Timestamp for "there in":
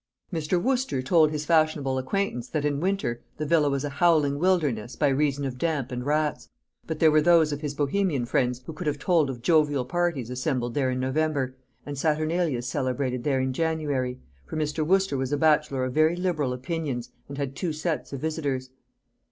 10.73-10.99, 13.23-13.53